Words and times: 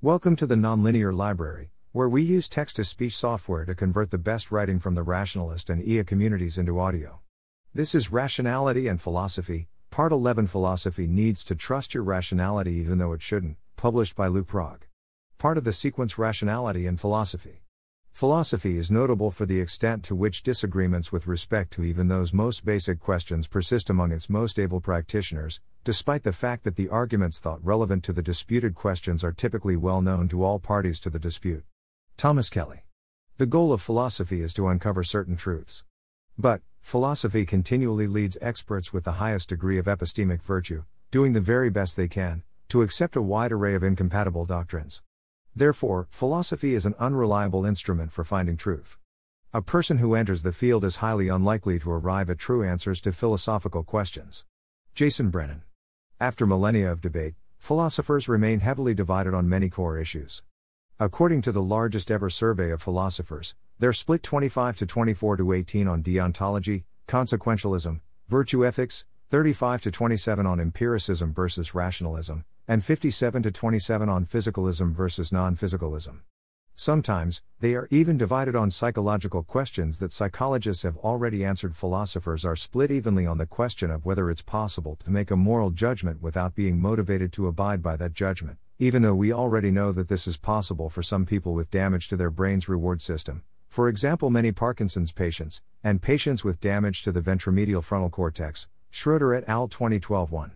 Welcome 0.00 0.36
to 0.36 0.46
the 0.46 0.54
Nonlinear 0.54 1.12
Library, 1.12 1.72
where 1.90 2.08
we 2.08 2.22
use 2.22 2.48
text 2.48 2.76
to 2.76 2.84
speech 2.84 3.16
software 3.16 3.64
to 3.64 3.74
convert 3.74 4.12
the 4.12 4.16
best 4.16 4.52
writing 4.52 4.78
from 4.78 4.94
the 4.94 5.02
rationalist 5.02 5.68
and 5.68 5.82
EA 5.82 6.04
communities 6.04 6.56
into 6.56 6.78
audio. 6.78 7.18
This 7.74 7.96
is 7.96 8.12
Rationality 8.12 8.86
and 8.86 9.00
Philosophy, 9.00 9.66
Part 9.90 10.12
11 10.12 10.46
Philosophy 10.46 11.08
Needs 11.08 11.42
to 11.42 11.56
Trust 11.56 11.94
Your 11.94 12.04
Rationality 12.04 12.74
Even 12.74 12.98
Though 12.98 13.12
It 13.12 13.22
Shouldn't, 13.22 13.56
published 13.74 14.14
by 14.14 14.28
lukeprog. 14.28 14.82
Part 15.36 15.58
of 15.58 15.64
the 15.64 15.72
sequence 15.72 16.16
Rationality 16.16 16.86
and 16.86 17.00
Philosophy. 17.00 17.62
Philosophy 18.18 18.78
is 18.78 18.90
notable 18.90 19.30
for 19.30 19.46
the 19.46 19.60
extent 19.60 20.02
to 20.02 20.16
which 20.16 20.42
disagreements 20.42 21.12
with 21.12 21.28
respect 21.28 21.72
to 21.72 21.84
even 21.84 22.08
those 22.08 22.32
most 22.32 22.64
basic 22.64 22.98
questions 22.98 23.46
persist 23.46 23.90
among 23.90 24.10
its 24.10 24.28
most 24.28 24.58
able 24.58 24.80
practitioners, 24.80 25.60
despite 25.84 26.24
the 26.24 26.32
fact 26.32 26.64
that 26.64 26.74
the 26.74 26.88
arguments 26.88 27.38
thought 27.38 27.64
relevant 27.64 28.02
to 28.02 28.12
the 28.12 28.20
disputed 28.20 28.74
questions 28.74 29.22
are 29.22 29.30
typically 29.30 29.76
well 29.76 30.02
known 30.02 30.26
to 30.26 30.42
all 30.42 30.58
parties 30.58 30.98
to 30.98 31.10
the 31.10 31.20
dispute. 31.20 31.62
Thomas 32.16 32.50
Kelly. 32.50 32.82
The 33.36 33.46
goal 33.46 33.72
of 33.72 33.80
philosophy 33.80 34.40
is 34.40 34.52
to 34.54 34.66
uncover 34.66 35.04
certain 35.04 35.36
truths. 35.36 35.84
But, 36.36 36.60
philosophy 36.80 37.46
continually 37.46 38.08
leads 38.08 38.36
experts 38.40 38.92
with 38.92 39.04
the 39.04 39.22
highest 39.22 39.50
degree 39.50 39.78
of 39.78 39.86
epistemic 39.86 40.42
virtue, 40.42 40.82
doing 41.12 41.34
the 41.34 41.40
very 41.40 41.70
best 41.70 41.96
they 41.96 42.08
can, 42.08 42.42
to 42.70 42.82
accept 42.82 43.14
a 43.14 43.22
wide 43.22 43.52
array 43.52 43.76
of 43.76 43.84
incompatible 43.84 44.44
doctrines. 44.44 45.04
Therefore, 45.58 46.06
philosophy 46.08 46.76
is 46.76 46.86
an 46.86 46.94
unreliable 47.00 47.66
instrument 47.66 48.12
for 48.12 48.22
finding 48.22 48.56
truth. 48.56 48.96
A 49.52 49.60
person 49.60 49.98
who 49.98 50.14
enters 50.14 50.44
the 50.44 50.52
field 50.52 50.84
is 50.84 51.02
highly 51.02 51.26
unlikely 51.26 51.80
to 51.80 51.90
arrive 51.90 52.30
at 52.30 52.38
true 52.38 52.62
answers 52.62 53.00
to 53.00 53.10
philosophical 53.10 53.82
questions. 53.82 54.44
Jason 54.94 55.30
Brennan. 55.30 55.62
After 56.20 56.46
millennia 56.46 56.92
of 56.92 57.00
debate, 57.00 57.34
philosophers 57.58 58.28
remain 58.28 58.60
heavily 58.60 58.94
divided 58.94 59.34
on 59.34 59.48
many 59.48 59.68
core 59.68 59.98
issues. 59.98 60.44
According 61.00 61.42
to 61.42 61.50
the 61.50 61.60
largest 61.60 62.08
ever 62.08 62.30
survey 62.30 62.70
of 62.70 62.80
philosophers, 62.80 63.56
they're 63.80 63.92
split 63.92 64.22
25 64.22 64.76
to 64.76 64.86
24 64.86 65.38
to 65.38 65.52
18 65.52 65.88
on 65.88 66.04
deontology, 66.04 66.84
consequentialism, 67.08 67.98
virtue 68.28 68.64
ethics, 68.64 69.06
35 69.30 69.82
to 69.82 69.90
27 69.90 70.46
on 70.46 70.60
empiricism 70.60 71.34
versus 71.34 71.74
rationalism, 71.74 72.44
and 72.68 72.84
57 72.84 73.42
to 73.42 73.50
27 73.50 74.08
on 74.08 74.26
physicalism 74.26 74.94
versus 74.94 75.32
non 75.32 75.56
physicalism. 75.56 76.20
Sometimes, 76.74 77.42
they 77.58 77.74
are 77.74 77.88
even 77.90 78.16
divided 78.16 78.54
on 78.54 78.70
psychological 78.70 79.42
questions 79.42 79.98
that 79.98 80.12
psychologists 80.12 80.84
have 80.84 80.96
already 80.98 81.44
answered. 81.44 81.74
Philosophers 81.74 82.44
are 82.44 82.54
split 82.54 82.92
evenly 82.92 83.26
on 83.26 83.38
the 83.38 83.46
question 83.46 83.90
of 83.90 84.04
whether 84.04 84.30
it's 84.30 84.42
possible 84.42 84.94
to 85.02 85.10
make 85.10 85.32
a 85.32 85.36
moral 85.36 85.70
judgment 85.70 86.22
without 86.22 86.54
being 86.54 86.80
motivated 86.80 87.32
to 87.32 87.48
abide 87.48 87.82
by 87.82 87.96
that 87.96 88.12
judgment, 88.12 88.58
even 88.78 89.02
though 89.02 89.14
we 89.14 89.32
already 89.32 89.72
know 89.72 89.90
that 89.90 90.08
this 90.08 90.28
is 90.28 90.36
possible 90.36 90.88
for 90.88 91.02
some 91.02 91.26
people 91.26 91.54
with 91.54 91.70
damage 91.70 92.06
to 92.06 92.16
their 92.16 92.30
brain's 92.30 92.68
reward 92.68 93.02
system, 93.02 93.42
for 93.68 93.88
example, 93.88 94.30
many 94.30 94.52
Parkinson's 94.52 95.12
patients, 95.12 95.62
and 95.82 96.02
patients 96.02 96.44
with 96.44 96.60
damage 96.60 97.02
to 97.02 97.12
the 97.12 97.20
ventromedial 97.20 97.82
frontal 97.82 98.10
cortex. 98.10 98.68
Schroeder 98.90 99.34
et 99.34 99.44
al. 99.48 99.68
2012 99.68 100.30
1. 100.30 100.52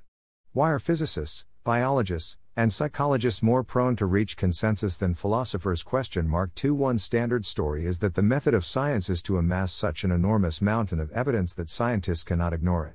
Why 0.53 0.71
are 0.71 0.79
physicists, 0.79 1.45
biologists, 1.65 2.37
and 2.57 2.73
psychologists 2.73 3.43
more 3.43 3.63
prone 3.63 3.97
to 3.97 4.05
reach 4.05 4.37
consensus 4.37 4.97
than 4.97 5.15
philosophers 5.15 5.83
question 5.83 6.29
mark 6.29 6.55
2 6.55 6.75
one 6.75 6.99
standard 6.99 7.47
story 7.47 7.87
is 7.87 8.01
that 8.01 8.15
the 8.15 8.23
method 8.23 8.53
of 8.53 8.65
science 8.65 9.09
is 9.09 9.23
to 9.23 9.39
amass 9.39 9.73
such 9.73 10.05
an 10.05 10.11
enormous 10.11 10.61
mountain 10.61 11.01
of 11.01 11.11
evidence 11.13 11.55
that 11.55 11.71
scientists 11.71 12.25
cannot 12.25 12.53
ignore 12.53 12.87
it. 12.87 12.95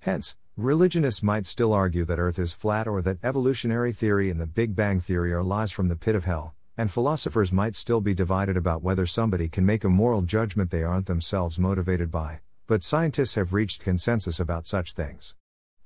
Hence 0.00 0.36
religionists 0.56 1.22
might 1.22 1.46
still 1.46 1.72
argue 1.72 2.04
that 2.04 2.18
earth 2.18 2.38
is 2.38 2.52
flat 2.52 2.86
or 2.86 3.00
that 3.00 3.18
evolutionary 3.22 3.92
theory 3.92 4.28
and 4.28 4.40
the 4.40 4.46
big 4.46 4.74
bang 4.74 5.00
theory 5.00 5.32
are 5.32 5.42
lies 5.42 5.72
from 5.72 5.88
the 5.88 5.96
pit 5.96 6.14
of 6.14 6.24
hell 6.24 6.54
and 6.76 6.90
philosophers 6.90 7.52
might 7.52 7.76
still 7.76 8.00
be 8.00 8.14
divided 8.14 8.56
about 8.56 8.82
whether 8.82 9.06
somebody 9.06 9.48
can 9.48 9.64
make 9.64 9.84
a 9.84 9.88
moral 9.88 10.22
judgment 10.22 10.70
they 10.70 10.82
aren't 10.82 11.06
themselves 11.06 11.58
motivated 11.58 12.10
by 12.10 12.40
but 12.66 12.82
scientists 12.82 13.36
have 13.36 13.54
reached 13.54 13.82
consensus 13.82 14.38
about 14.38 14.66
such 14.66 14.92
things 14.92 15.34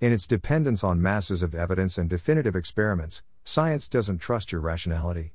in 0.05 0.13
its 0.13 0.27
dependence 0.27 0.85
on 0.85 1.01
masses 1.01 1.43
of 1.43 1.55
evidence 1.55 1.97
and 1.97 2.11
definitive 2.11 2.55
experiments, 2.55 3.23
science 3.43 3.89
doesn't 3.89 4.19
trust 4.19 4.53
your 4.53 4.61
rationality. 4.61 5.33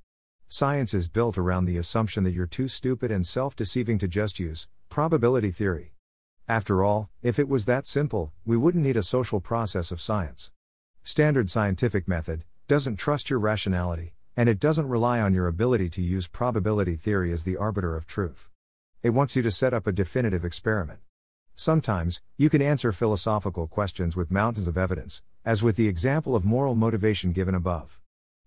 Science 0.48 0.94
is 0.94 1.10
built 1.10 1.40
around 1.40 1.66
the 1.66 1.78
assumption 1.78 2.24
that 2.24 2.34
you're 2.34 2.46
too 2.46 2.68
stupid 2.68 3.10
and 3.10 3.26
self 3.26 3.56
deceiving 3.56 3.98
to 3.98 4.08
just 4.08 4.40
use 4.40 4.68
probability 4.88 5.50
theory. 5.50 5.96
After 6.48 6.84
all, 6.84 7.10
if 7.24 7.40
it 7.40 7.50
was 7.50 7.66
that 7.66 7.88
simple, 7.88 8.32
we 8.46 8.58
wouldn't 8.58 8.84
need 8.84 8.96
a 8.96 9.02
social 9.02 9.40
process 9.40 9.92
of 9.92 10.00
science. 10.00 10.52
Standard 11.04 11.50
scientific 11.50 12.08
method 12.08 12.44
doesn't 12.68 12.98
trust 12.98 13.32
your 13.32 13.40
rationality, 13.40 14.14
and 14.38 14.48
it 14.48 14.60
doesn't 14.60 14.88
rely 14.88 15.20
on 15.20 15.34
your 15.34 15.48
ability 15.48 15.90
to 15.90 16.04
use 16.04 16.28
probability 16.28 16.96
theory 16.96 17.34
as 17.34 17.44
the 17.44 17.58
arbiter 17.58 17.98
of 17.98 18.06
truth. 18.06 18.50
It 19.02 19.16
wants 19.16 19.36
you 19.36 19.42
to 19.42 19.50
set 19.50 19.74
up 19.74 19.88
a 19.88 19.92
definitive 19.92 20.46
experiment. 20.46 21.00
Sometimes, 21.60 22.22
you 22.38 22.50
can 22.50 22.62
answer 22.62 22.94
philosophical 22.94 23.68
questions 23.68 24.16
with 24.16 24.32
mountains 24.32 24.66
of 24.66 24.78
evidence, 24.78 25.22
as 25.44 25.62
with 25.62 25.76
the 25.76 25.90
example 25.90 26.34
of 26.34 26.46
moral 26.46 26.74
motivation 26.74 27.34
given 27.34 27.54
above. 27.54 28.00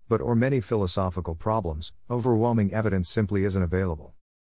But 0.09 0.19
or 0.19 0.35
many 0.35 0.59
philosophical 0.61 1.35
problems, 1.35 1.93
overwhelming 2.09 2.73
evidence 2.73 3.07
simply 3.07 3.45
isn't 3.45 3.61
available. 3.61 4.15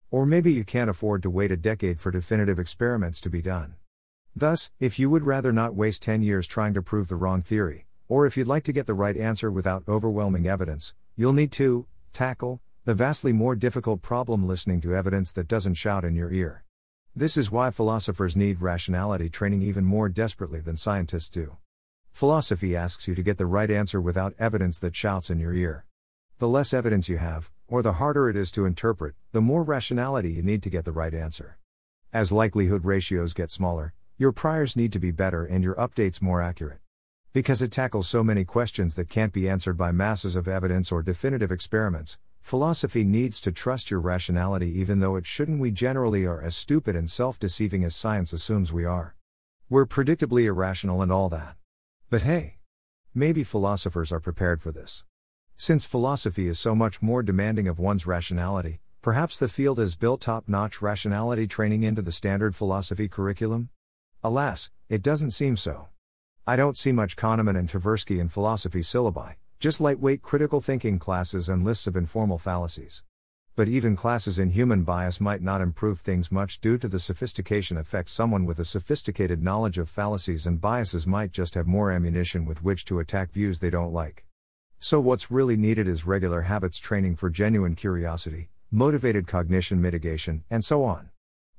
Or 0.09 0.25
maybe 0.25 0.53
you 0.53 0.63
can't 0.63 0.89
afford 0.89 1.21
to 1.23 1.29
wait 1.29 1.51
a 1.51 1.57
decade 1.57 1.99
for 1.99 2.11
definitive 2.11 2.57
experiments 2.57 3.19
to 3.21 3.29
be 3.29 3.41
done. 3.41 3.75
Thus, 4.33 4.71
if 4.79 4.97
you 4.99 5.09
would 5.09 5.25
rather 5.25 5.51
not 5.51 5.75
waste 5.75 6.03
10 6.03 6.21
years 6.21 6.47
trying 6.47 6.73
to 6.75 6.81
prove 6.81 7.09
the 7.09 7.17
wrong 7.17 7.41
theory, 7.41 7.87
or 8.07 8.25
if 8.25 8.37
you'd 8.37 8.47
like 8.47 8.63
to 8.63 8.71
get 8.71 8.87
the 8.87 8.93
right 8.93 9.17
answer 9.17 9.51
without 9.51 9.83
overwhelming 9.85 10.47
evidence, 10.47 10.93
you'll 11.17 11.33
need 11.33 11.51
to 11.51 11.87
tackle 12.13 12.61
the 12.85 12.93
vastly 12.93 13.33
more 13.33 13.57
difficult 13.57 14.01
problem 14.01 14.47
listening 14.47 14.79
to 14.79 14.95
evidence 14.95 15.33
that 15.33 15.49
doesn't 15.49 15.73
shout 15.73 16.05
in 16.05 16.15
your 16.15 16.31
ear. 16.31 16.64
This 17.17 17.37
is 17.37 17.49
why 17.49 17.71
philosophers 17.71 18.35
need 18.35 18.61
rationality 18.61 19.29
training 19.29 19.61
even 19.61 19.85
more 19.85 20.09
desperately 20.09 20.59
than 20.59 20.75
scientists 20.75 21.29
do. 21.29 21.55
Philosophy 22.11 22.75
asks 22.75 23.07
you 23.07 23.15
to 23.15 23.23
get 23.23 23.37
the 23.37 23.45
right 23.45 23.71
answer 23.71 24.01
without 24.01 24.33
evidence 24.37 24.79
that 24.79 24.97
shouts 24.97 25.29
in 25.29 25.39
your 25.39 25.53
ear. 25.53 25.85
The 26.39 26.49
less 26.49 26.73
evidence 26.73 27.07
you 27.07 27.17
have, 27.17 27.53
or 27.69 27.81
the 27.81 27.93
harder 27.93 28.27
it 28.27 28.35
is 28.35 28.51
to 28.51 28.65
interpret, 28.65 29.15
the 29.31 29.39
more 29.39 29.63
rationality 29.63 30.33
you 30.33 30.43
need 30.43 30.61
to 30.63 30.69
get 30.69 30.83
the 30.83 30.91
right 30.91 31.13
answer. 31.13 31.57
As 32.11 32.33
likelihood 32.33 32.83
ratios 32.83 33.33
get 33.33 33.49
smaller, 33.49 33.93
your 34.17 34.33
priors 34.33 34.75
need 34.75 34.91
to 34.91 34.99
be 34.99 35.11
better 35.11 35.45
and 35.45 35.63
your 35.63 35.75
updates 35.75 36.21
more 36.21 36.41
accurate. 36.41 36.79
Because 37.31 37.61
it 37.61 37.71
tackles 37.71 38.09
so 38.09 38.25
many 38.25 38.43
questions 38.43 38.95
that 38.95 39.07
can't 39.07 39.31
be 39.31 39.47
answered 39.47 39.77
by 39.77 39.93
masses 39.93 40.35
of 40.35 40.49
evidence 40.49 40.91
or 40.91 41.01
definitive 41.01 41.49
experiments, 41.49 42.17
Philosophy 42.45 43.03
needs 43.03 43.41
to 43.41 43.51
trust 43.51 43.89
your 43.89 43.99
rationality 43.99 44.69
even 44.79 44.99
though 44.99 45.15
it 45.15 45.25
shouldn't. 45.25 45.59
We 45.59 45.71
generally 45.71 46.27
are 46.27 46.39
as 46.39 46.55
stupid 46.55 46.95
and 46.95 47.09
self 47.09 47.39
deceiving 47.39 47.83
as 47.83 47.95
science 47.95 48.33
assumes 48.33 48.71
we 48.71 48.85
are. 48.85 49.15
We're 49.67 49.87
predictably 49.87 50.43
irrational 50.43 51.01
and 51.01 51.11
all 51.11 51.27
that. 51.29 51.55
But 52.11 52.21
hey, 52.21 52.57
maybe 53.15 53.43
philosophers 53.43 54.11
are 54.11 54.19
prepared 54.19 54.61
for 54.61 54.71
this. 54.71 55.03
Since 55.57 55.87
philosophy 55.87 56.47
is 56.47 56.59
so 56.59 56.75
much 56.75 57.01
more 57.01 57.23
demanding 57.23 57.67
of 57.67 57.79
one's 57.79 58.05
rationality, 58.05 58.79
perhaps 59.01 59.39
the 59.39 59.49
field 59.49 59.79
has 59.79 59.95
built 59.95 60.21
top 60.21 60.47
notch 60.47 60.83
rationality 60.83 61.47
training 61.47 61.81
into 61.81 62.03
the 62.03 62.11
standard 62.11 62.55
philosophy 62.55 63.07
curriculum? 63.07 63.69
Alas, 64.23 64.69
it 64.87 65.01
doesn't 65.01 65.31
seem 65.31 65.57
so. 65.57 65.87
I 66.45 66.57
don't 66.57 66.77
see 66.77 66.91
much 66.91 67.15
Kahneman 67.15 67.57
and 67.57 67.67
Tversky 67.67 68.19
in 68.19 68.29
philosophy 68.29 68.81
syllabi, 68.81 69.37
just 69.65 69.81
lightweight 69.81 70.21
critical 70.21 70.61
thinking 70.61 70.99
classes 70.99 71.49
and 71.49 71.65
lists 71.65 71.87
of 71.87 71.95
informal 71.95 72.37
fallacies. 72.37 73.01
But 73.55 73.67
even 73.67 73.95
classes 73.95 74.37
in 74.37 74.51
human 74.51 74.83
bias 74.83 75.19
might 75.19 75.41
not 75.41 75.59
improve 75.59 76.01
things 76.01 76.31
much 76.31 76.61
due 76.61 76.77
to 76.77 76.87
the 76.87 76.99
sophistication 76.99 77.75
effect. 77.75 78.11
Someone 78.11 78.45
with 78.45 78.59
a 78.59 78.63
sophisticated 78.63 79.41
knowledge 79.41 79.79
of 79.79 79.89
fallacies 79.89 80.45
and 80.45 80.61
biases 80.61 81.07
might 81.07 81.31
just 81.31 81.55
have 81.55 81.65
more 81.65 81.91
ammunition 81.91 82.45
with 82.45 82.63
which 82.63 82.85
to 82.85 82.99
attack 82.99 83.31
views 83.31 83.59
they 83.59 83.71
don't 83.71 83.91
like. 83.91 84.23
So, 84.77 84.99
what's 84.99 85.31
really 85.31 85.57
needed 85.57 85.87
is 85.87 86.05
regular 86.05 86.41
habits 86.41 86.77
training 86.77 87.15
for 87.15 87.31
genuine 87.31 87.73
curiosity, 87.73 88.49
motivated 88.69 89.25
cognition 89.25 89.81
mitigation, 89.81 90.43
and 90.47 90.63
so 90.63 90.83
on. 90.83 91.09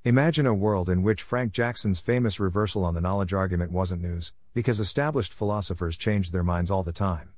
Imagine 0.04 0.46
a 0.46 0.54
world 0.54 0.88
in 0.88 1.02
which 1.02 1.24
Frank 1.24 1.50
Jackson's 1.52 1.98
famous 1.98 2.38
reversal 2.38 2.84
on 2.84 2.94
the 2.94 3.00
knowledge 3.00 3.32
argument 3.32 3.72
wasn't 3.72 4.02
news, 4.02 4.32
because 4.54 4.78
established 4.78 5.32
philosophers 5.32 5.96
changed 5.96 6.32
their 6.32 6.44
minds 6.44 6.70
all 6.70 6.84
the 6.84 6.92
time. 6.92 7.32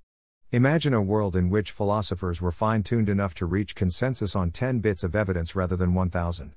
Imagine 0.51 0.95
a 0.95 1.03
world 1.03 1.37
in 1.37 1.51
which 1.51 1.73
philosophers 1.73 2.41
were 2.41 2.51
fine 2.51 2.83
tuned 2.83 3.11
enough 3.11 3.35
to 3.35 3.45
reach 3.45 3.75
consensus 3.75 4.35
on 4.35 4.51
10 4.51 4.79
bits 4.79 5.05
of 5.05 5.15
evidence 5.15 5.55
rather 5.55 5.77
than 5.77 5.93
1000. 5.93 6.55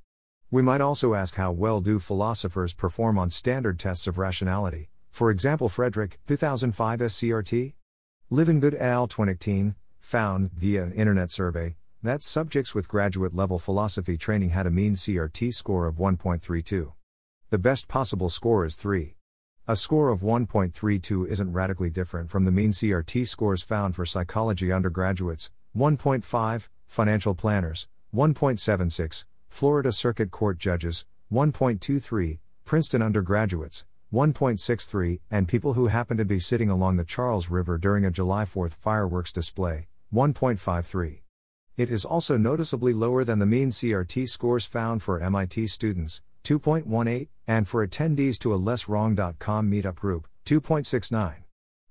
We 0.49 0.61
might 0.61 0.79
also 0.79 1.13
ask 1.13 1.35
how 1.35 1.51
well 1.51 1.81
do 1.81 1.99
philosophers 1.99 2.73
perform 2.73 3.19
on 3.19 3.29
standard 3.29 3.77
tests 3.77 4.07
of 4.07 4.17
rationality, 4.17 4.91
for 5.09 5.29
example, 5.29 5.67
Frederick, 5.67 6.19
2005 6.25 6.99
SCRT? 7.01 7.73
Livengood 8.31 8.75
et 8.75 8.81
al. 8.81 9.07
2018 9.07 9.75
found, 9.99 10.51
via 10.53 10.91
internet 10.91 11.29
survey, 11.29 11.75
that 12.01 12.23
subjects 12.23 12.73
with 12.73 12.87
graduate 12.87 13.35
level 13.35 13.59
philosophy 13.59 14.17
training 14.17 14.51
had 14.51 14.65
a 14.65 14.71
mean 14.71 14.93
CRT 14.93 15.53
score 15.53 15.85
of 15.85 15.95
1.32. 15.95 16.93
The 17.49 17.57
best 17.57 17.89
possible 17.89 18.29
score 18.29 18.65
is 18.65 18.77
3. 18.77 19.15
A 19.67 19.75
score 19.75 20.09
of 20.09 20.21
1.32 20.21 21.27
isn't 21.27 21.53
radically 21.53 21.91
different 21.91 22.31
from 22.31 22.45
the 22.45 22.51
mean 22.51 22.71
CRT 22.71 23.27
scores 23.27 23.61
found 23.61 23.95
for 23.95 24.07
psychology 24.07 24.71
undergraduates, 24.71 25.51
1.5, 25.77 26.69
financial 26.87 27.35
planners, 27.35 27.87
1.76, 28.13 29.23
Florida 29.49 29.91
Circuit 29.91 30.31
Court 30.31 30.57
judges, 30.57 31.05
1.23, 31.31 32.39
Princeton 32.65 33.03
undergraduates, 33.03 33.85
1.63, 34.11 35.19
and 35.29 35.47
people 35.47 35.73
who 35.73 35.87
happen 35.87 36.17
to 36.17 36.25
be 36.25 36.39
sitting 36.39 36.71
along 36.71 36.97
the 36.97 37.05
Charles 37.05 37.49
River 37.49 37.77
during 37.77 38.03
a 38.03 38.09
July 38.09 38.45
4th 38.45 38.73
fireworks 38.73 39.31
display, 39.31 39.87
1.53. 40.11 41.21
It 41.77 41.91
is 41.91 42.03
also 42.03 42.35
noticeably 42.35 42.93
lower 42.93 43.23
than 43.23 43.37
the 43.37 43.45
mean 43.45 43.69
CRT 43.69 44.27
scores 44.27 44.65
found 44.65 45.03
for 45.03 45.21
MIT 45.21 45.67
students, 45.67 46.21
2.18, 46.43 47.27
and 47.47 47.67
for 47.67 47.85
attendees 47.85 48.39
to 48.39 48.53
a 48.53 48.59
lesswrong.com 48.59 49.71
meetup 49.71 49.95
group, 49.95 50.27
2.69. 50.45 51.43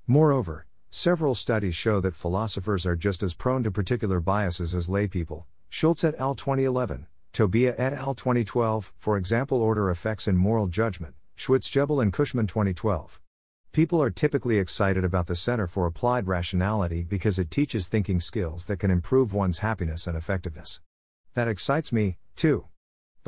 Moreover, 0.07 0.67
several 0.89 1.35
studies 1.35 1.75
show 1.77 2.01
that 2.01 2.17
philosophers 2.17 2.85
are 2.85 2.97
just 2.97 3.23
as 3.23 3.35
prone 3.35 3.63
to 3.63 3.71
particular 3.71 4.21
biases 4.21 4.75
as 4.75 4.89
laypeople. 4.89 5.45
Schulz 5.69 6.03
et 6.03 6.15
al. 6.19 6.35
2011, 6.35 7.07
Tobia 7.33 7.75
et 7.79 7.93
al. 7.93 8.15
2012, 8.15 8.93
for 8.97 9.17
example, 9.17 9.63
order 9.63 9.91
effects 9.91 10.27
in 10.27 10.37
moral 10.37 10.67
judgment, 10.67 11.15
Schwitzgebel 11.37 12.03
and 12.03 12.13
Cushman 12.13 12.47
2012. 12.47 13.21
People 13.73 14.03
are 14.03 14.11
typically 14.11 14.59
excited 14.59 15.05
about 15.05 15.29
the 15.29 15.37
Center 15.37 15.69
for 15.69 15.87
Applied 15.87 16.27
Rationality 16.27 17.05
because 17.05 17.39
it 17.39 17.53
teaches 17.53 17.87
thinking 17.87 18.19
skills 18.19 18.67
that 18.67 18.81
can 18.81 18.91
improve 18.91 19.33
one's 19.33 19.61
happiness 19.61 20.09
and 20.09 20.17
effectiveness. 20.17 20.81
That 21.35 21.47
excites 21.47 21.93
me, 21.93 22.19
too. 22.35 22.70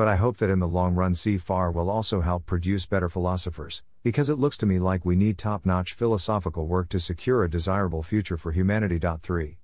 But 0.02 0.08
I 0.08 0.16
hope 0.16 0.38
that 0.38 0.50
in 0.50 0.58
the 0.58 0.66
long 0.66 0.96
run, 0.96 1.12
CFAR 1.12 1.72
will 1.72 1.88
also 1.88 2.22
help 2.22 2.44
produce 2.44 2.87
better 2.87 3.08
philosophers, 3.08 3.84
because 4.02 4.28
it 4.28 4.34
looks 4.34 4.56
to 4.56 4.66
me 4.66 4.81
like 4.81 5.04
we 5.04 5.14
need 5.14 5.38
top 5.38 5.64
notch 5.64 5.93
philosophical 5.93 6.66
work 6.66 6.88
to 6.88 6.99
secure 6.99 7.44
a 7.44 7.49
desirable 7.49 8.02
future 8.02 8.37
for 8.37 8.50
humanity. 8.50 8.99
3. 8.99 9.58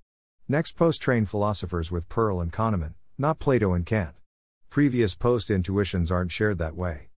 Next 0.47 0.77
post 0.77 1.01
train 1.01 1.25
philosophers 1.25 1.91
with 1.91 2.07
Pearl 2.07 2.39
and 2.39 2.53
Kahneman, 2.53 2.93
not 3.17 3.39
Plato 3.39 3.73
and 3.73 3.85
Kant. 3.85 4.15
Previous 4.69 5.13
post 5.13 5.51
intuitions 5.51 6.09
aren't 6.09 6.31
shared 6.31 6.57
that 6.59 6.77
way. 6.77 7.09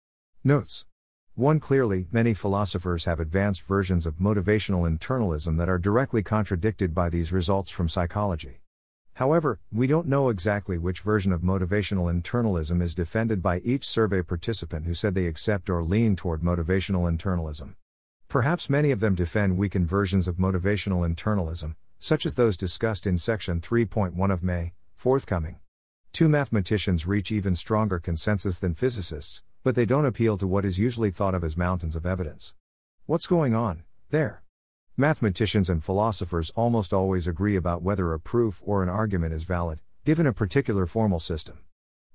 Notes 0.43 0.87
1. 1.35 1.59
Clearly, 1.59 2.07
many 2.11 2.33
philosophers 2.33 3.05
have 3.05 3.19
advanced 3.19 3.61
versions 3.61 4.07
of 4.07 4.15
motivational 4.15 4.87
internalism 4.87 5.57
that 5.57 5.69
are 5.69 5.77
directly 5.77 6.23
contradicted 6.23 6.95
by 6.95 7.07
these 7.07 7.31
results 7.31 7.69
from 7.69 7.87
psychology. 7.87 8.61
However, 9.15 9.59
we 9.71 9.87
don't 9.87 10.07
know 10.07 10.29
exactly 10.29 10.77
which 10.77 11.01
version 11.01 11.31
of 11.31 11.41
motivational 11.41 12.09
internalism 12.09 12.81
is 12.81 12.95
defended 12.95 13.41
by 13.41 13.59
each 13.59 13.85
survey 13.85 14.21
participant 14.21 14.85
who 14.85 14.93
said 14.93 15.15
they 15.15 15.27
accept 15.27 15.69
or 15.69 15.83
lean 15.83 16.15
toward 16.15 16.41
motivational 16.41 17.07
internalism. 17.07 17.75
Perhaps 18.27 18.69
many 18.69 18.91
of 18.91 19.01
them 19.01 19.13
defend 19.13 19.57
weakened 19.57 19.89
versions 19.89 20.27
of 20.27 20.37
motivational 20.37 21.05
internalism, 21.05 21.75
such 21.99 22.25
as 22.25 22.35
those 22.35 22.55
discussed 22.55 23.05
in 23.05 23.17
section 23.17 23.59
3.1 23.59 24.31
of 24.31 24.41
May, 24.41 24.73
forthcoming. 24.95 25.59
Two 26.13 26.29
mathematicians 26.29 27.05
reach 27.05 27.31
even 27.31 27.55
stronger 27.55 27.99
consensus 27.99 28.59
than 28.59 28.73
physicists, 28.73 29.43
but 29.63 29.75
they 29.75 29.85
don't 29.85 30.05
appeal 30.05 30.37
to 30.37 30.47
what 30.47 30.65
is 30.65 30.79
usually 30.79 31.11
thought 31.11 31.35
of 31.35 31.43
as 31.43 31.55
mountains 31.55 31.95
of 31.95 32.05
evidence. 32.05 32.53
What's 33.05 33.27
going 33.27 33.53
on, 33.53 33.83
there? 34.09 34.40
Mathematicians 35.01 35.67
and 35.67 35.83
philosophers 35.83 36.51
almost 36.51 36.93
always 36.93 37.25
agree 37.25 37.55
about 37.55 37.81
whether 37.81 38.13
a 38.13 38.19
proof 38.19 38.61
or 38.63 38.83
an 38.83 38.89
argument 38.89 39.33
is 39.33 39.45
valid, 39.45 39.81
given 40.05 40.27
a 40.27 40.31
particular 40.31 40.85
formal 40.85 41.17
system. 41.17 41.57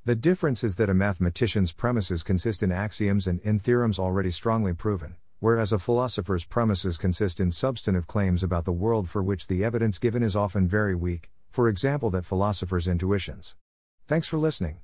The 0.05 0.15
difference 0.15 0.63
is 0.63 0.77
that 0.77 0.89
a 0.89 0.95
mathematician's 0.95 1.73
premises 1.73 2.23
consist 2.23 2.63
in 2.63 2.71
axioms 2.71 3.27
and 3.27 3.41
in 3.41 3.59
theorems 3.59 3.99
already 3.99 4.31
strongly 4.31 4.73
proven, 4.73 5.17
whereas 5.41 5.73
a 5.73 5.81
philosopher's 5.81 6.45
premises 6.45 6.97
consist 6.97 7.41
in 7.41 7.51
substantive 7.51 8.07
claims 8.07 8.45
about 8.45 8.65
the 8.65 8.71
world 8.71 9.09
for 9.09 9.21
which 9.21 9.49
the 9.49 9.65
evidence 9.65 9.99
given 9.99 10.23
is 10.23 10.37
often 10.37 10.69
very 10.69 10.95
weak, 10.95 11.29
for 11.49 11.69
example, 11.69 12.11
that 12.11 12.25
philosophers' 12.25 12.87
intuitions. 12.87 13.57
Thanks 14.07 14.29
for 14.29 14.39
listening. 14.39 14.79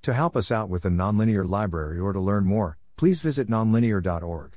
To 0.00 0.14
help 0.14 0.38
us 0.38 0.50
out 0.50 0.70
with 0.70 0.84
the 0.84 0.88
Nonlinear 0.88 1.46
Library 1.46 1.98
or 1.98 2.14
to 2.14 2.18
learn 2.18 2.46
more, 2.46 2.78
please 2.96 3.20
visit 3.20 3.50
nonlinear.org. 3.50 4.56